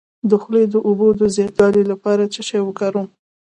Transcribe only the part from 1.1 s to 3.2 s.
د زیاتوالي لپاره څه شی وکاروم؟